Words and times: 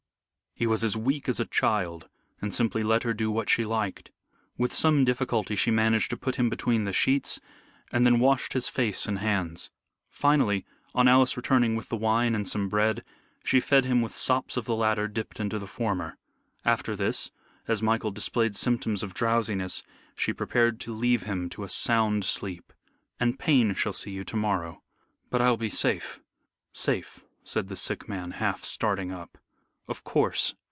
He 0.53 0.67
was 0.67 0.83
as 0.83 0.95
weak 0.97 1.27
as 1.27 1.39
a 1.39 1.45
child, 1.45 2.07
and 2.39 2.53
simply 2.53 2.83
let 2.83 3.01
her 3.01 3.15
do 3.15 3.31
what 3.31 3.49
she 3.49 3.65
liked. 3.65 4.11
With 4.59 4.71
some 4.71 5.03
difficulty 5.03 5.55
she 5.55 5.71
managed 5.71 6.11
to 6.11 6.17
put 6.17 6.35
him 6.35 6.49
between 6.51 6.83
the 6.83 6.93
sheets, 6.93 7.39
and 7.91 8.05
then 8.05 8.19
washed 8.19 8.53
his 8.53 8.67
face 8.69 9.07
and 9.07 9.17
hands. 9.17 9.71
Finally, 10.09 10.63
on 10.93 11.07
Alice 11.07 11.35
returning 11.35 11.75
with 11.75 11.89
the 11.89 11.95
wine 11.95 12.35
and 12.35 12.47
some 12.47 12.69
bread, 12.69 13.03
she 13.43 13.59
fed 13.59 13.85
him 13.85 14.03
with 14.03 14.13
sops 14.13 14.55
of 14.55 14.65
the 14.65 14.75
latter 14.75 15.07
dipped 15.07 15.39
into 15.39 15.57
the 15.57 15.65
former. 15.65 16.15
After 16.63 16.95
this, 16.95 17.31
as 17.67 17.81
Michael 17.81 18.11
displayed 18.11 18.55
symptoms 18.55 19.01
of 19.01 19.15
drowsiness, 19.15 19.81
she 20.15 20.31
prepared 20.31 20.79
to 20.81 20.93
leave 20.93 21.23
him 21.23 21.49
to 21.51 21.63
a 21.63 21.69
sound 21.69 22.23
sleep. 22.23 22.71
"And 23.19 23.39
Payne 23.39 23.73
shall 23.73 23.93
see 23.93 24.11
you 24.11 24.23
to 24.25 24.35
morrow." 24.35 24.83
"But 25.31 25.41
I'll 25.41 25.57
be 25.57 25.71
safe 25.71 26.19
safe," 26.71 27.23
said 27.43 27.67
the 27.67 27.75
sick 27.75 28.07
man, 28.07 28.31
half 28.31 28.63
starting 28.63 29.11
up. 29.11 29.39
"Of 29.87 30.05
course. 30.05 30.55